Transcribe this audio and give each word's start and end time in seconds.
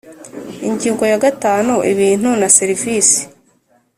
Ingingo 0.67 1.03
ya 1.11 1.17
gatanu 1.25 1.73
Ibintu 1.91 2.29
na 2.39 2.47
serivisi 2.57 3.19